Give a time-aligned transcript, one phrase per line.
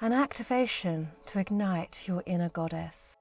[0.00, 3.16] an activation to ignite your inner goddess.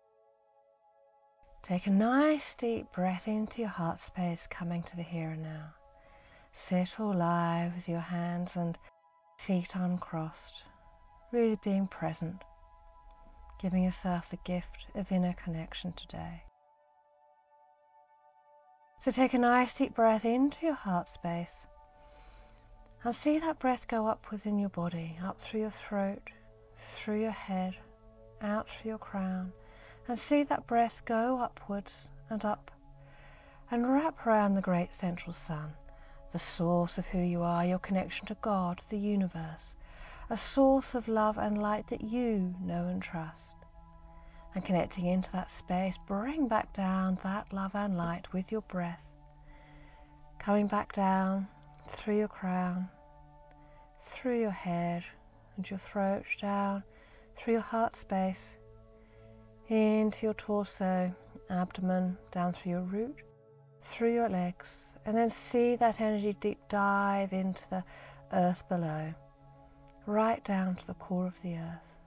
[1.64, 5.74] Take a nice deep breath into your heart space, coming to the here and now.
[6.54, 8.78] Sit or lie with your hands and
[9.40, 10.66] feet uncrossed,
[11.32, 12.44] really being present,
[13.60, 16.44] giving yourself the gift of inner connection today.
[19.00, 21.58] So take a nice deep breath into your heart space
[23.04, 26.30] and see that breath go up within your body, up through your throat,
[26.96, 27.76] through your head,
[28.42, 29.52] out through your crown,
[30.08, 32.72] and see that breath go upwards and up
[33.70, 35.74] and wrap around the great central sun,
[36.32, 39.76] the source of who you are, your connection to God, the universe,
[40.30, 43.56] a source of love and light that you know and trust.
[44.56, 49.04] And connecting into that space, bring back down that love and light with your breath,
[50.40, 51.48] coming back down
[51.90, 52.90] through your crown,
[54.04, 55.04] through your head
[55.58, 56.84] and your throat, down
[57.36, 58.54] through your heart space,
[59.68, 61.14] into your torso,
[61.50, 63.18] abdomen, down through your root,
[63.84, 67.84] through your legs, and then see that energy deep dive into the
[68.32, 69.14] earth below,
[70.06, 71.98] right down to the core of the earth,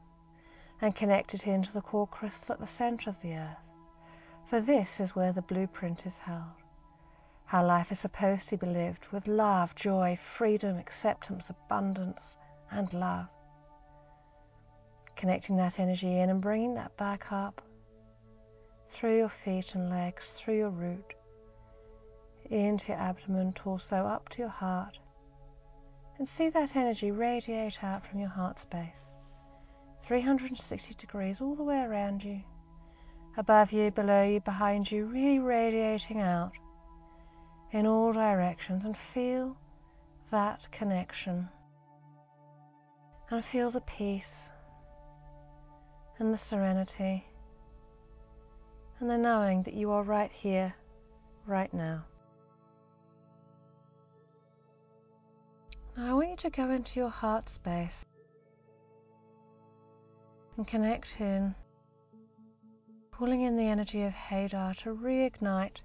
[0.81, 3.59] and connect it into the core crystal at the center of the earth.
[4.47, 6.55] For this is where the blueprint is held
[7.51, 12.37] how life is supposed to be lived with love, joy, freedom, acceptance, abundance,
[12.71, 13.27] and love.
[15.21, 17.61] Connecting that energy in and bringing that back up
[18.89, 21.13] through your feet and legs, through your root,
[22.47, 24.99] into your abdomen, torso, up to your heart,
[26.17, 29.11] and see that energy radiate out from your heart space.
[30.05, 32.43] 360 degrees all the way around you,
[33.37, 36.53] above you, below you, behind you, really radiating out
[37.73, 38.87] in all directions.
[38.87, 39.55] And feel
[40.31, 41.47] that connection.
[43.31, 44.49] And feel the peace
[46.21, 47.25] and the serenity
[49.01, 50.75] and the knowing that you are right here,
[51.47, 52.05] right now.
[55.97, 58.05] Now, I want you to go into your heart space
[60.59, 61.55] and connect in,
[63.11, 65.79] pulling in the energy of Hadar to reignite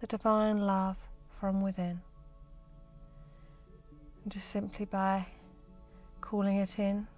[0.00, 0.96] the divine love
[1.40, 2.00] from within.
[4.22, 5.26] And just simply by
[6.20, 7.08] calling it in,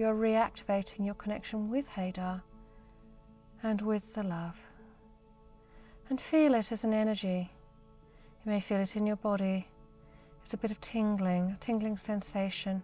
[0.00, 2.40] you're reactivating your connection with Hadar
[3.62, 4.56] and with the love.
[6.08, 7.50] And feel it as an energy.
[8.42, 9.68] You may feel it in your body.
[10.42, 12.82] It's a bit of tingling, a tingling sensation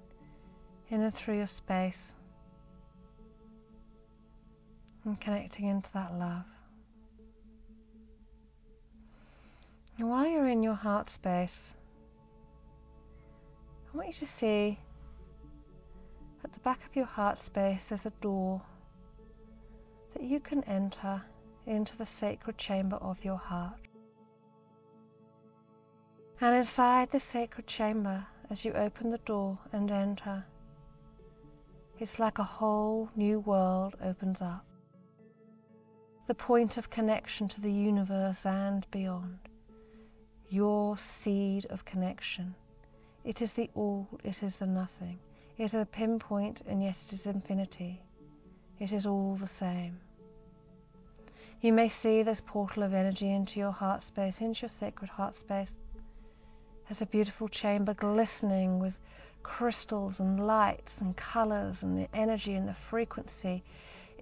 [0.90, 2.12] in and through your space.
[5.06, 6.44] And connecting into that love.
[9.96, 11.72] And while you're in your heart space,
[13.90, 14.78] I want you to see
[16.46, 18.62] at the back of your heart space there's a door
[20.12, 21.20] that you can enter
[21.66, 23.80] into the sacred chamber of your heart.
[26.40, 30.46] And inside the sacred chamber, as you open the door and enter,
[31.98, 34.64] it's like a whole new world opens up.
[36.28, 39.40] The point of connection to the universe and beyond
[40.48, 42.54] your seed of connection.
[43.24, 45.18] It is the all, it is the nothing.
[45.58, 48.02] It is a pinpoint, and yet it is infinity.
[48.78, 49.98] It is all the same.
[51.62, 55.36] You may see this portal of energy into your heart space, into your sacred heart
[55.36, 55.74] space,
[56.90, 58.98] as a beautiful chamber glistening with
[59.42, 63.64] crystals and lights and colors, and the energy and the frequency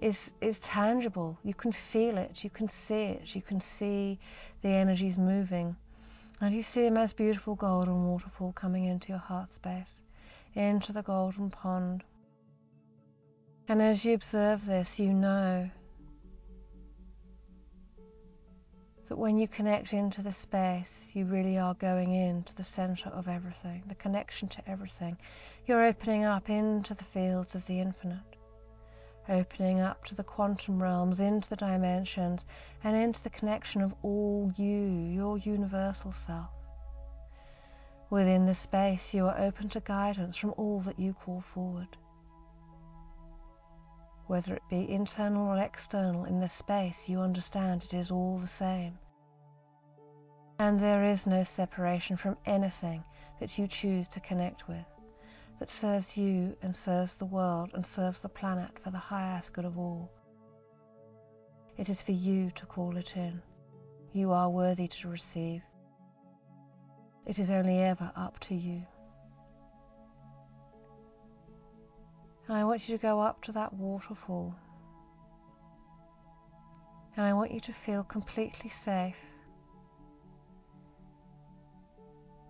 [0.01, 1.37] is, is tangible.
[1.43, 4.19] You can feel it, you can see it, you can see
[4.61, 5.75] the energies moving.
[6.39, 9.99] And you see a most beautiful golden waterfall coming into your heart space,
[10.55, 12.03] into the golden pond.
[13.67, 15.69] And as you observe this, you know
[19.07, 23.27] that when you connect into the space, you really are going into the center of
[23.27, 25.17] everything, the connection to everything.
[25.67, 28.35] You're opening up into the fields of the infinite
[29.29, 32.45] opening up to the quantum realms, into the dimensions,
[32.83, 36.49] and into the connection of all you, your universal self.
[38.15, 41.97] Within this space, you are open to guidance from all that you call forward.
[44.27, 48.47] Whether it be internal or external, in this space you understand it is all the
[48.47, 48.97] same.
[50.59, 53.03] And there is no separation from anything
[53.41, 54.85] that you choose to connect with
[55.59, 59.65] that serves you and serves the world and serves the planet for the highest good
[59.65, 60.09] of all.
[61.75, 63.41] It is for you to call it in.
[64.13, 65.63] You are worthy to receive.
[67.25, 68.83] It is only ever up to you.
[72.47, 74.55] And I want you to go up to that waterfall.
[77.17, 79.15] And I want you to feel completely safe.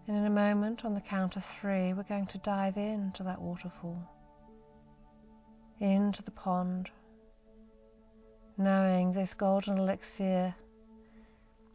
[0.07, 3.41] And in a moment, on the count of three, we're going to dive into that
[3.41, 4.01] waterfall,
[5.79, 6.89] into the pond,
[8.57, 10.53] knowing this golden elixir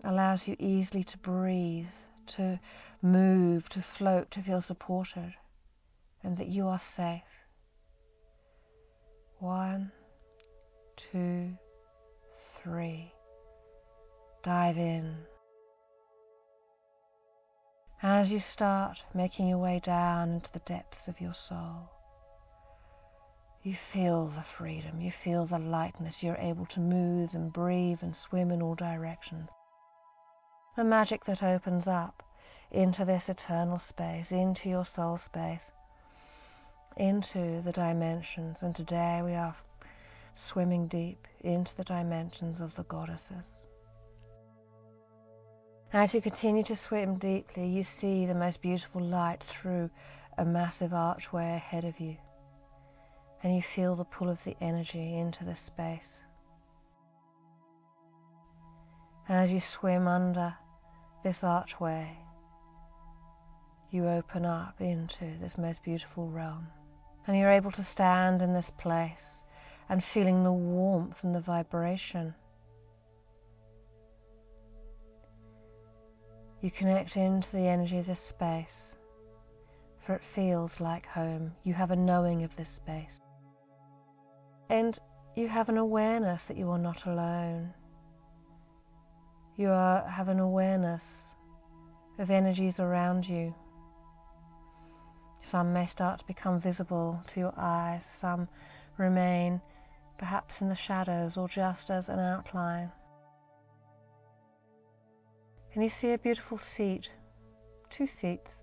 [0.04, 1.86] allows you easily to breathe,
[2.30, 2.60] to
[3.02, 5.34] move, to float, to feel supported,
[6.22, 7.22] and that you are safe.
[9.38, 9.90] One,
[10.96, 11.56] two,
[12.62, 13.12] three.
[14.42, 15.16] Dive in.
[18.02, 21.90] As you start making your way down into the depths of your soul,
[23.62, 28.16] you feel the freedom, you feel the lightness, you're able to move and breathe and
[28.16, 29.50] swim in all directions.
[30.76, 32.22] The magic that opens up
[32.70, 35.70] into this eternal space, into your soul space,
[36.96, 38.62] into the dimensions.
[38.62, 39.56] And today we are
[40.34, 43.56] swimming deep into the dimensions of the goddesses.
[45.92, 49.90] As you continue to swim deeply, you see the most beautiful light through
[50.38, 52.16] a massive archway ahead of you,
[53.42, 56.20] and you feel the pull of the energy into this space.
[59.30, 60.54] As you swim under
[61.22, 62.18] this archway,
[63.90, 66.66] you open up into this most beautiful realm,
[67.26, 69.44] and you're able to stand in this place
[69.88, 72.34] and feeling the warmth and the vibration
[76.60, 78.92] You connect into the energy of this space,
[80.04, 81.54] for it feels like home.
[81.64, 83.18] You have a knowing of this space.
[84.68, 84.98] And
[85.34, 87.72] you have an awareness that you are not alone.
[89.60, 91.04] You are, have an awareness
[92.18, 93.54] of energies around you.
[95.42, 98.48] Some may start to become visible to your eyes, some
[98.96, 99.60] remain
[100.18, 102.90] perhaps in the shadows or just as an outline
[105.74, 107.08] and you see a beautiful seat,
[107.90, 108.60] two seats.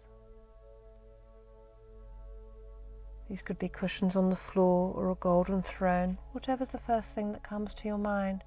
[3.29, 7.31] These could be cushions on the floor or a golden throne, whatever's the first thing
[7.31, 8.43] that comes to your mind.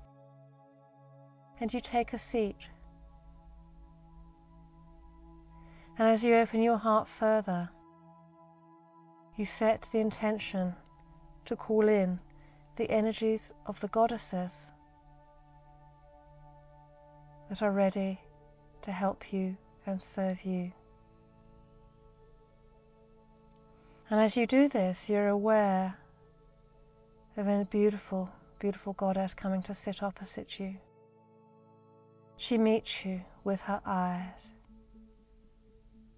[1.61, 2.57] And you take a seat.
[5.99, 7.69] And as you open your heart further,
[9.37, 10.75] you set the intention
[11.45, 12.19] to call in
[12.77, 14.67] the energies of the goddesses
[17.51, 18.19] that are ready
[18.83, 19.57] to help you
[19.87, 20.73] and serve you.
[24.09, 25.97] And as you do this, you're aware
[27.37, 30.77] of a beautiful, beautiful goddess coming to sit opposite you.
[32.41, 34.49] She meets you with her eyes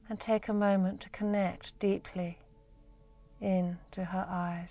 [0.09, 2.39] and take a moment to connect deeply
[3.41, 4.71] into her eyes.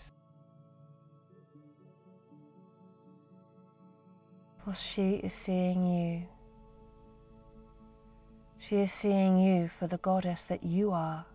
[4.63, 6.25] For she is seeing you
[8.57, 11.25] she is seeing you for the goddess that you are,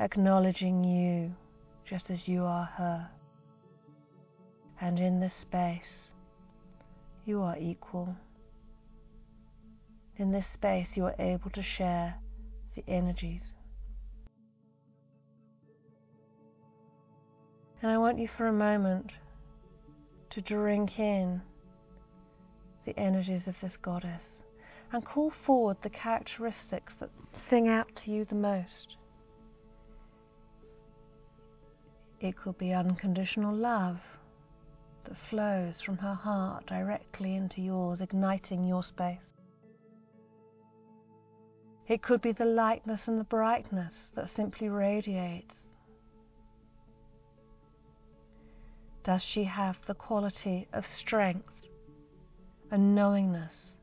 [0.00, 1.34] acknowledging you
[1.84, 3.10] just as you are her.
[4.80, 6.10] And in this space,
[7.24, 8.14] you are equal.
[10.16, 12.14] In this space, you are able to share
[12.74, 13.52] the energies.
[17.82, 19.12] And I want you for a moment
[20.30, 21.40] to drink in
[22.84, 24.42] the energies of this goddess
[24.92, 28.96] and call forward the characteristics that sing out to you the most.
[32.20, 34.00] It could be unconditional love
[35.04, 39.18] that flows from her heart directly into yours, igniting your space.
[41.86, 45.70] It could be the lightness and the brightness that simply radiates.
[49.02, 51.68] Does she have the quality of strength
[52.70, 53.74] and knowingness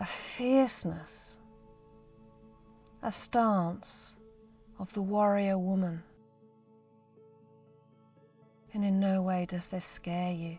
[0.00, 1.36] a fierceness,
[3.02, 4.14] a stance
[4.78, 6.02] of the warrior woman.
[8.78, 10.56] And in no way does this scare you.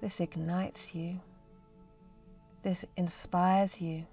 [0.00, 1.20] This ignites you.
[2.64, 4.04] This inspires you.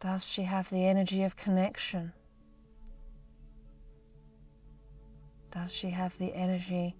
[0.00, 2.12] Does she have the energy of connection?
[5.52, 6.96] Does she have the energy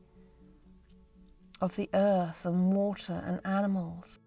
[1.60, 4.20] of the earth and water and animals.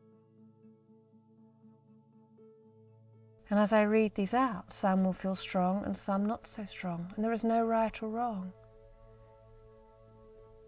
[3.50, 7.12] And as I read these out, some will feel strong and some not so strong,
[7.16, 8.54] and there is no right or wrong.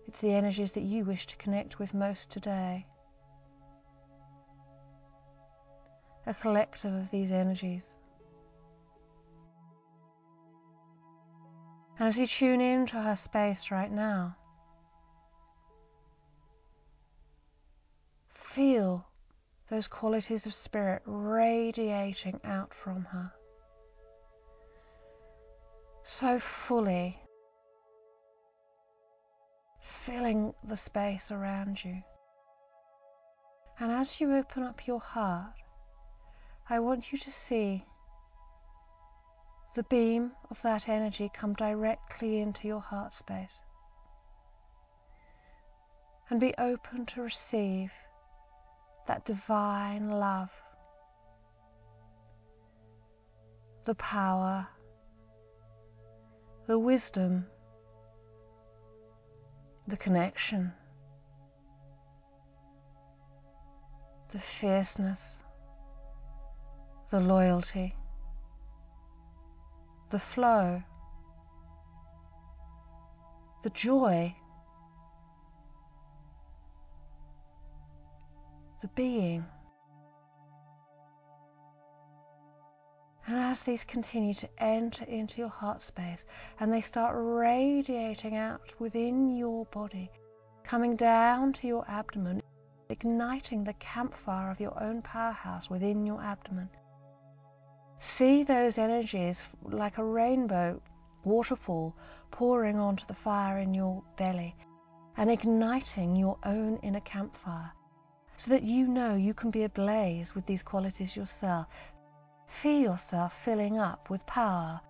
[0.08, 2.86] It's the energies that you wish to connect with most today.
[6.26, 7.84] a collective of these energies.
[11.98, 14.36] And as you tune into her space right now,
[18.34, 19.06] feel
[19.72, 23.32] those qualities of spirit radiating out from her
[26.04, 27.18] so fully,
[29.80, 32.04] filling the space around you.
[33.80, 35.54] And as you open up your heart,
[36.70, 37.86] I want you to see
[39.76, 43.58] the beam of that energy come directly into your heart space
[46.30, 47.92] and be open to receive
[49.12, 50.50] that divine love,
[53.84, 54.66] the power,
[56.66, 57.46] the wisdom,
[59.86, 60.72] the connection,
[64.32, 65.28] the fierceness,
[67.10, 67.94] the loyalty,
[70.10, 70.82] the flow,
[73.64, 74.34] the joy,
[78.96, 79.46] being.
[83.28, 86.26] And as these continue to enter into your heart space
[86.60, 90.12] and they start radiating out within your body,
[90.64, 92.42] coming down to your abdomen,
[92.90, 96.70] igniting the campfire of your own powerhouse within your abdomen.
[98.00, 100.82] See those energies like a rainbow
[101.24, 101.96] waterfall
[102.32, 104.56] pouring onto the fire in your belly
[105.16, 107.72] and igniting your own inner campfire
[108.42, 111.68] so that you know you can be ablaze with these qualities yourself
[112.52, 114.82] Feel yourself filling up with power,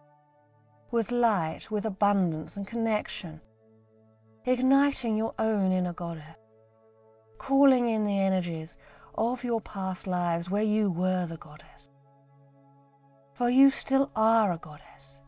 [0.89, 3.39] with light, with abundance and connection,
[4.45, 6.37] igniting your own inner goddess,
[7.37, 8.75] calling in the energies
[9.15, 11.89] of your past lives where you were the goddess.
[13.35, 15.19] For you still are a goddess.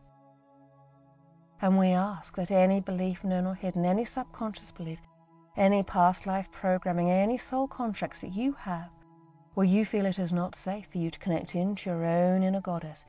[1.61, 4.99] And we ask that any belief, known or hidden, any subconscious belief,
[5.55, 8.89] any past life programming, any soul contracts that you have,
[9.53, 12.61] where you feel it is not safe for you to connect into your own inner
[12.61, 13.05] goddess,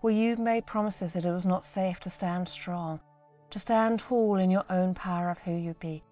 [0.00, 2.98] where you've made promises that it was not safe to stand strong,
[3.50, 6.02] to stand tall in your own power of who you be.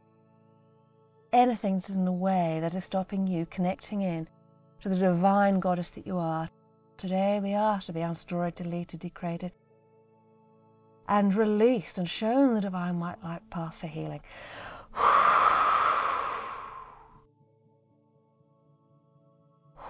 [1.33, 4.29] Anything that is in the way that is stopping you connecting in
[4.83, 6.49] to the divine goddess that you are,
[6.97, 9.51] today we are to be unstoried, deleted, degraded,
[11.09, 14.21] and released and shown the divine white light path for healing.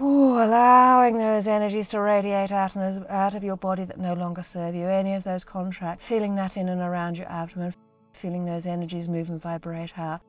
[0.01, 4.75] Allowing those energies to radiate out, and out of your body that no longer serve
[4.75, 7.75] you, any of those contracts, feeling that in and around your abdomen,
[8.13, 10.21] feeling those energies move and vibrate out,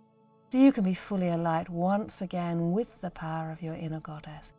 [0.51, 4.51] so you can be fully alight once again with the power of your inner goddess.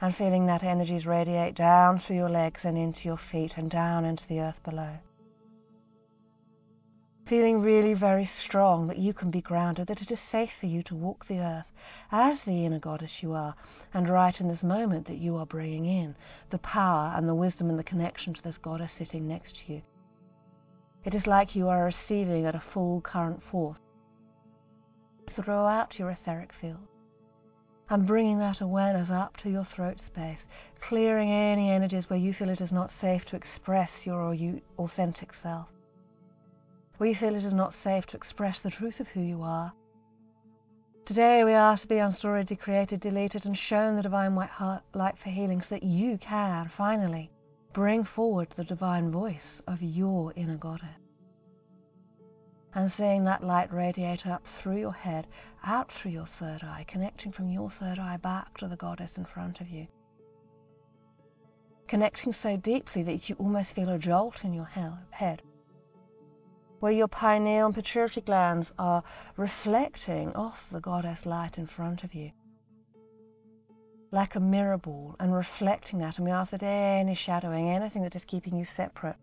[0.00, 4.04] And feeling that energies radiate down through your legs and into your feet and down
[4.04, 4.98] into the earth below
[7.26, 10.80] feeling really very strong that you can be grounded, that it is safe for you
[10.84, 11.72] to walk the earth
[12.12, 13.52] as the inner goddess you are,
[13.92, 16.14] and right in this moment that you are bringing in
[16.50, 19.82] the power and the wisdom and the connection to this goddess sitting next to you.
[21.04, 23.80] It is like you are receiving at a full current force
[25.30, 26.86] throughout your etheric field
[27.90, 30.46] and bringing that awareness up to your throat space,
[30.80, 34.36] clearing any energies where you feel it is not safe to express your
[34.78, 35.66] authentic self
[36.98, 39.72] we feel it is not safe to express the truth of who you are.
[41.04, 45.18] Today we ask to be unstoried, decreated, deleted, and shown the divine white heart light
[45.18, 47.30] for healing so that you can finally
[47.72, 50.88] bring forward the divine voice of your inner goddess.
[52.74, 55.26] And seeing that light radiate up through your head,
[55.64, 59.24] out through your third eye, connecting from your third eye back to the goddess in
[59.24, 59.86] front of you.
[61.88, 64.70] Connecting so deeply that you almost feel a jolt in your
[65.10, 65.42] head
[66.80, 69.02] where your pineal and pituitary glands are
[69.36, 72.30] reflecting off the goddess light in front of you
[74.12, 76.16] like a mirror ball and reflecting that.
[76.16, 79.16] And we ask that any shadowing, anything that is keeping you separate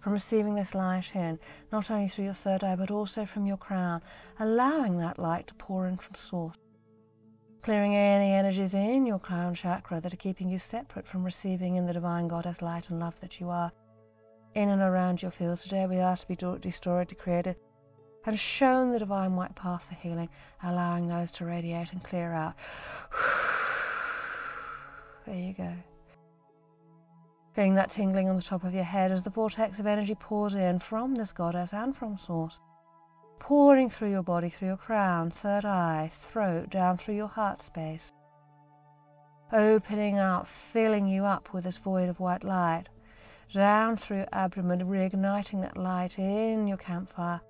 [0.00, 1.38] from receiving this light in,
[1.70, 4.02] not only through your third eye but also from your crown,
[4.38, 6.56] allowing that light to pour in from source,
[7.62, 11.86] clearing any energies in your crown chakra that are keeping you separate from receiving in
[11.86, 13.70] the divine goddess light and love that you are
[14.54, 15.62] in and around your fields.
[15.62, 17.56] Today we ask to be destroyed, decreated,
[18.26, 20.28] and shown the divine white path for healing,
[20.62, 22.54] allowing those to radiate and clear out.
[25.26, 25.72] There you go.
[27.52, 30.54] Feeling that tingling on the top of your head as the vortex of energy pours
[30.54, 32.58] in from this goddess and from source,
[33.38, 38.12] pouring through your body, through your crown, third eye, throat, down through your heart space,
[39.52, 42.88] opening up, filling you up with this void of white light,
[43.52, 47.40] down through your abdomen, reigniting that light in your campfire,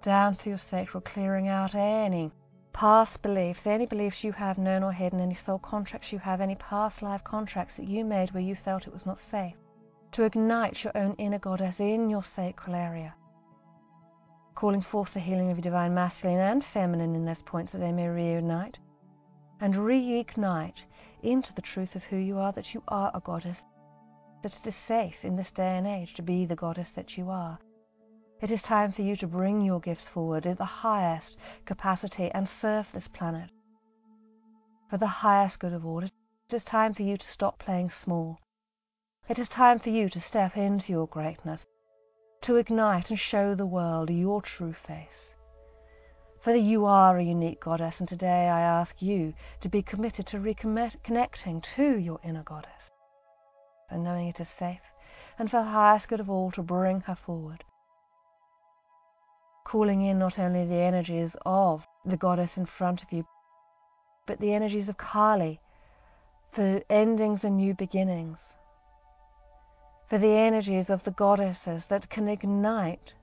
[0.00, 2.32] down through your sacral, clearing out any
[2.72, 6.54] past beliefs, any beliefs you have known or hidden, any soul contracts you have, any
[6.54, 9.56] past life contracts that you made where you felt it was not safe,
[10.12, 13.14] to ignite your own inner goddess in your sacral area.
[14.54, 17.92] Calling forth the healing of your divine masculine and feminine in those points that they
[17.92, 18.78] may reunite
[19.60, 20.84] and reignite
[21.22, 23.60] into the truth of who you are, that you are a goddess,
[24.42, 27.28] that it is safe in this day and age to be the goddess that you
[27.28, 27.58] are.
[28.40, 32.48] It is time for you to bring your gifts forward at the highest capacity and
[32.48, 33.50] serve this planet
[34.88, 36.04] for the highest good of all.
[36.04, 36.12] It
[36.50, 38.38] is time for you to stop playing small.
[39.28, 41.66] It is time for you to step into your greatness,
[42.42, 45.34] to ignite and show the world your true face.
[46.40, 50.38] For you are a unique goddess, and today I ask you to be committed to
[50.38, 52.92] reconnecting to your inner goddess
[53.90, 54.82] and knowing it is safe,
[55.38, 57.64] and for the highest good of all to bring her forward.
[59.64, 63.26] Calling in not only the energies of the goddess in front of you,
[64.26, 65.60] but the energies of Kali
[66.50, 68.54] for endings and new beginnings,
[70.06, 73.14] for the energies of the goddesses that can ignite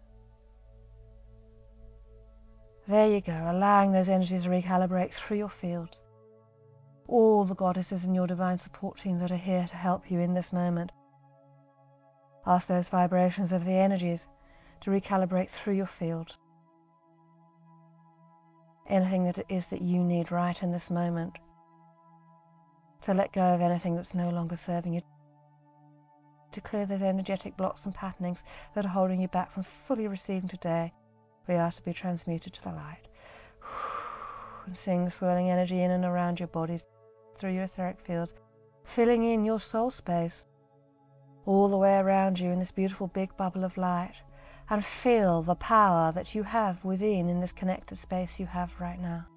[2.87, 6.04] there you go, allowing those energies to recalibrate through your fields.
[7.07, 10.33] All the goddesses in your divine support team that are here to help you in
[10.33, 10.91] this moment.
[12.47, 14.25] Ask those vibrations of the energies
[14.81, 16.35] to recalibrate through your field.
[18.87, 21.37] Anything that it is that you need right in this moment.
[23.01, 25.01] To let go of anything that's no longer serving you.
[26.53, 28.43] To clear those energetic blocks and patternings
[28.73, 30.91] that are holding you back from fully receiving today
[31.47, 33.07] we ask to be transmuted to the light.
[34.65, 36.83] And sing swirling energy in and around your bodies
[37.37, 38.33] through your etheric fields,
[38.83, 40.45] filling in your soul space
[41.45, 44.15] all the way around you in this beautiful big bubble of light.
[44.69, 48.99] And feel the power that you have within in this connected space you have right
[48.99, 49.27] now.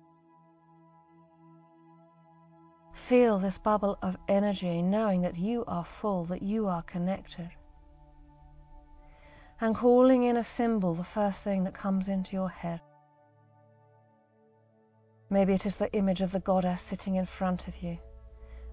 [2.94, 7.50] Feel this bubble of energy, knowing that you are full, that you are connected
[9.60, 12.80] and calling in a symbol, the first thing that comes into your head.
[15.30, 17.98] Maybe it is the image of the goddess sitting in front of you,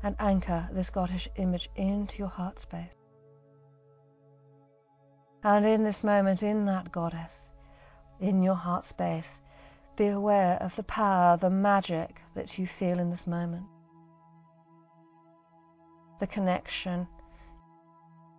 [0.04, 2.96] and anchor this goddess image into your heart space.
[5.44, 7.50] And in this moment, in that goddess,
[8.20, 9.38] in your heart space,
[9.96, 13.66] be aware of the power, the magic that you feel in this moment.
[16.20, 17.08] The connection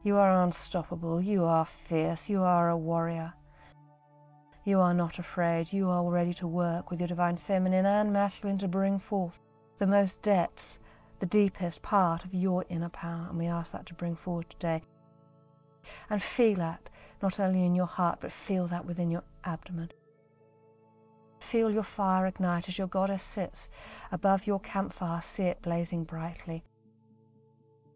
[0.06, 1.20] you are unstoppable.
[1.20, 2.28] You are fierce.
[2.28, 3.34] You are a warrior.
[4.66, 5.72] You are not afraid.
[5.72, 9.38] You are ready to work with your divine feminine and masculine to bring forth
[9.78, 10.80] the most depth,
[11.20, 13.28] the deepest part of your inner power.
[13.30, 14.82] And we ask that to bring forward today.
[16.10, 16.90] And feel that
[17.22, 19.92] not only in your heart, but feel that within your abdomen.
[21.38, 23.68] Feel your fire ignite as your goddess sits
[24.10, 25.22] above your campfire.
[25.22, 26.64] See it blazing brightly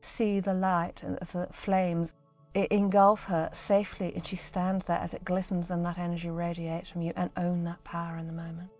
[0.03, 2.13] see the light of the flames
[2.55, 7.03] engulf her safely, and she stands there as it glistens and that energy radiates from
[7.03, 8.71] you, and own that power in the moment.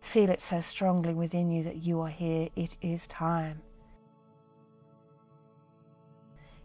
[0.00, 2.48] Feel it so strongly within you that you are here.
[2.54, 3.62] It is time.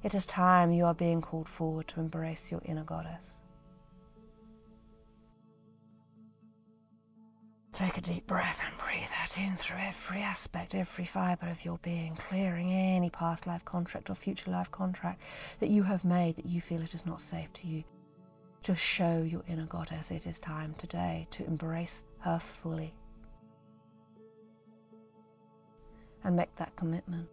[0.03, 3.36] It is time you are being called forward to embrace your inner goddess.
[7.77, 11.77] Take a deep breath and breathe that in through every aspect, every fiber of your
[11.83, 15.21] being, clearing any past life contract or future life contract
[15.59, 17.83] that you have made that you feel it is not safe to you.
[18.63, 22.95] To show your inner goddess it is time today to embrace her fully
[26.23, 27.29] and make that commitment.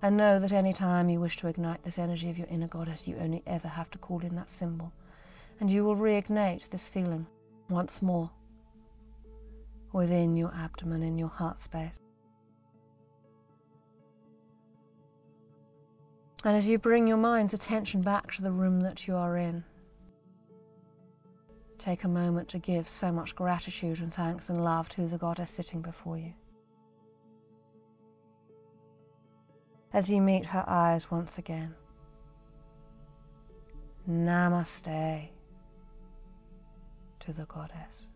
[0.00, 3.08] And know that any time you wish to ignite this energy of your inner goddess,
[3.08, 4.92] you only ever have to call in that symbol
[5.60, 7.26] and you will reignite this feeling
[7.68, 8.30] once more
[9.92, 11.98] within your abdomen, in your heart space.
[16.44, 19.62] And as you bring your mind's attention back to the room that you are in,
[21.78, 25.50] take a moment to give so much gratitude and thanks and love to the goddess
[25.50, 26.32] sitting before you.
[29.92, 31.74] As you meet her eyes once again,
[34.08, 35.30] Namaste
[37.30, 38.10] to the goddess.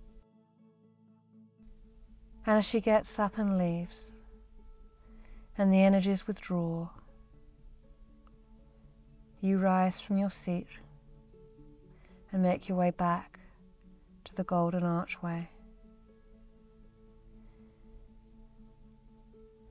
[2.46, 4.10] And as she gets up and leaves,
[5.56, 6.88] and the energies withdraw,
[9.40, 10.66] you rise from your seat
[12.32, 13.38] and make your way back
[14.24, 15.48] to the golden archway.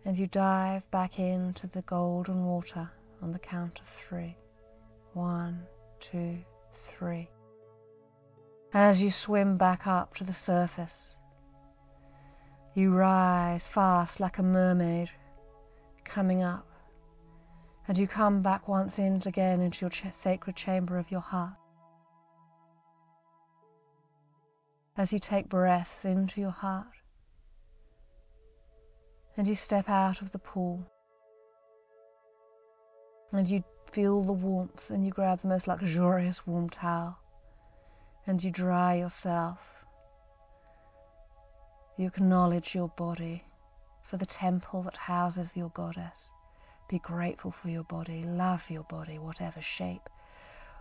[0.06, 2.90] And you dive back into the golden water
[3.22, 4.36] on the count of three.
[5.14, 5.64] One,
[6.00, 6.38] two,
[6.98, 7.30] three.
[8.76, 11.14] As you swim back up to the surface,
[12.74, 15.12] you rise fast like a mermaid
[16.04, 16.66] coming up,
[17.88, 21.54] and you come back once in again into your sacred chamber of your heart.
[24.98, 26.88] As you take breath into your heart,
[29.38, 30.84] and you step out of the pool,
[33.32, 37.20] and you feel the warmth, and you grab the most luxurious warm towel,
[38.26, 39.74] and you dry yourself
[41.96, 43.44] you acknowledge your body
[44.02, 46.32] for the temple that houses your goddess.
[46.90, 50.10] Be grateful for your body, love your body, whatever shape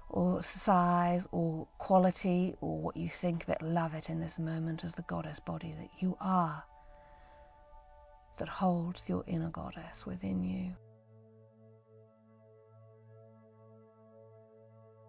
[0.09, 4.85] or size or quality or what you think of it, love it in this moment
[4.85, 6.64] as the goddess body that you are,
[8.38, 10.72] that holds your inner goddess within you.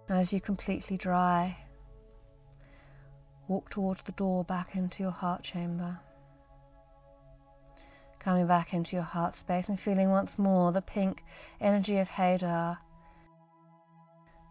[0.10, 1.63] As you completely dry
[3.48, 6.00] Walk towards the door back into your heart chamber.
[8.20, 11.24] Coming back into your heart space and feeling once more the pink
[11.60, 12.78] energy of Hadar.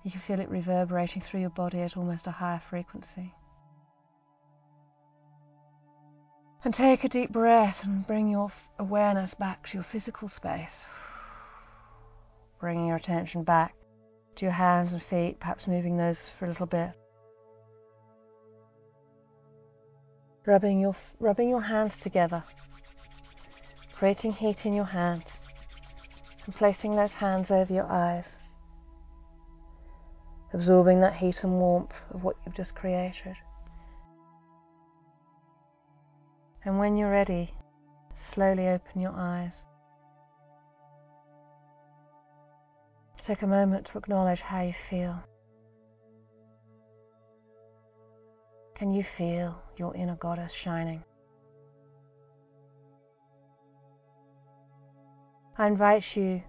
[0.04, 3.34] You can feel it reverberating through your body at almost a higher frequency.
[6.64, 10.84] And take a deep breath and bring your awareness back to your physical space.
[12.60, 13.74] Bringing your attention back
[14.36, 16.92] to your hands and feet, perhaps moving those for a little bit.
[20.46, 22.42] Rubbing your, rubbing your hands together,
[23.92, 25.40] creating heat in your hands,
[26.46, 28.38] and placing those hands over your eyes,
[30.52, 33.36] absorbing that heat and warmth of what you've just created.
[36.64, 37.52] And when you're ready,
[38.14, 39.64] slowly open your eyes.
[43.20, 45.22] Take a moment to acknowledge how you feel.
[48.82, 51.04] Can you feel your inner goddess shining?
[55.56, 56.42] I invite you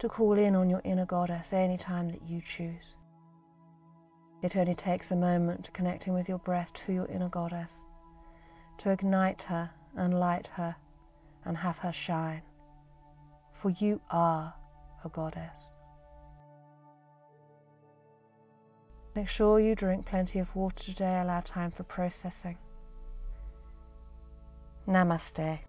[0.00, 2.96] to call in on your inner goddess any time that you choose.
[4.42, 7.80] It only takes a moment connecting with your breath to your inner goddess,
[8.78, 10.74] to ignite her and light her
[11.44, 12.42] and have her shine.
[13.52, 14.52] For you are
[15.04, 15.70] a goddess.
[19.14, 22.58] Make sure you drink plenty of water today, allow time for processing.
[24.88, 25.60] Namaste.